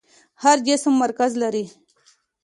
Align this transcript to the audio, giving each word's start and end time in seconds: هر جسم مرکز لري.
هر 0.43 0.57
جسم 0.67 0.93
مرکز 1.03 1.31
لري. 1.41 1.65